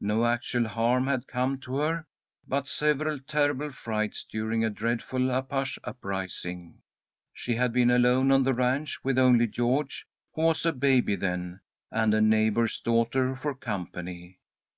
No 0.00 0.24
actual 0.24 0.68
harm 0.68 1.06
had 1.06 1.26
come 1.26 1.58
to 1.60 1.76
her, 1.76 2.06
but 2.48 2.66
several 2.66 3.20
terrible 3.20 3.70
frights 3.72 4.24
during 4.24 4.64
a 4.64 4.70
dreadful 4.70 5.30
Apache 5.30 5.78
uprising. 5.84 6.80
She 7.34 7.56
had 7.56 7.74
been 7.74 7.90
alone 7.90 8.32
on 8.32 8.42
the 8.44 8.54
ranch, 8.54 9.04
with 9.04 9.18
only 9.18 9.46
George, 9.46 10.06
who 10.32 10.40
was 10.40 10.64
a 10.64 10.72
baby 10.72 11.14
then, 11.14 11.60
and 11.90 12.14
a 12.14 12.22
neighbour's 12.22 12.80
daughter 12.80 13.36
for 13.36 13.54
company. 13.54 14.38